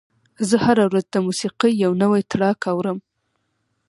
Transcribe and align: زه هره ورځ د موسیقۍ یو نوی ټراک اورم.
زه 0.49 0.55
هره 0.65 0.83
ورځ 0.89 1.05
د 1.09 1.15
موسیقۍ 1.27 1.71
یو 1.83 1.91
نوی 2.03 2.21
ټراک 2.31 2.59
اورم. 2.71 2.97